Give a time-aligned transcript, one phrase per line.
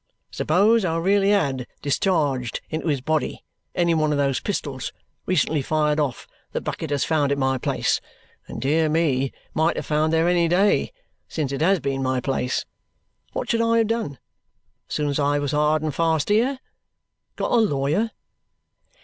[0.31, 3.43] Suppose I really had discharged into his body
[3.75, 4.91] any one of those pistols
[5.27, 8.01] recently fired off that Bucket has found at my place,
[8.47, 10.91] and dear me, might have found there any day
[11.27, 12.65] since it has been my place.
[13.33, 14.17] What should I have done
[14.89, 16.57] as soon as I was hard and fast here?
[17.35, 18.09] Got a lawyer."